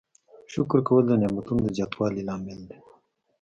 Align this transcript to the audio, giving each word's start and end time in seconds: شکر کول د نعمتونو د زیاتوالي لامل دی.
شکر 0.53 0.79
کول 0.87 1.03
د 1.07 1.11
نعمتونو 1.21 1.61
د 1.63 1.67
زیاتوالي 1.77 2.21
لامل 2.27 2.59
دی. 2.69 2.79